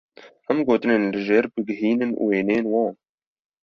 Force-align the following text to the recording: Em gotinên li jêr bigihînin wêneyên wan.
Em 0.51 0.59
gotinên 0.67 1.03
li 1.13 1.19
jêr 1.27 1.45
bigihînin 1.53 2.11
wêneyên 2.25 2.65
wan. 2.73 2.93